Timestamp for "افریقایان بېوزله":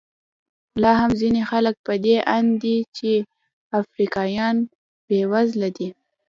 3.79-5.69